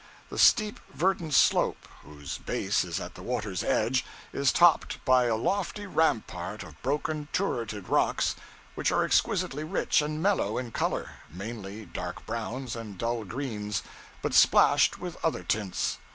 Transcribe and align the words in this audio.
The 0.31 0.39
steep 0.39 0.79
verdant 0.91 1.35
slope, 1.35 1.87
whose 2.01 2.39
base 2.39 2.83
is 2.83 2.99
at 2.99 3.13
the 3.13 3.21
water's 3.21 3.63
edge 3.63 4.03
is 4.33 4.51
topped 4.51 4.97
by 5.05 5.25
a 5.25 5.35
lofty 5.35 5.85
rampart 5.85 6.63
of 6.63 6.81
broken, 6.81 7.27
turreted 7.31 7.87
rocks, 7.87 8.35
which 8.73 8.91
are 8.91 9.03
exquisitely 9.03 9.63
rich 9.63 10.01
and 10.01 10.19
mellow 10.19 10.57
in 10.57 10.71
color 10.71 11.17
mainly 11.29 11.85
dark 11.85 12.25
browns 12.25 12.75
and 12.75 12.97
dull 12.97 13.23
greens, 13.25 13.83
but 14.23 14.33
splashed 14.33 14.97
with 14.99 15.23
other 15.23 15.43
tints. 15.43 15.99